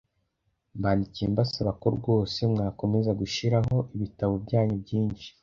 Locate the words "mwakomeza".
2.53-3.11